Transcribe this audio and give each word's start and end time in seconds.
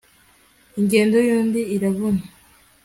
ingendo 0.79 1.17
y'undi 1.27 1.61
iravuna 1.75 2.21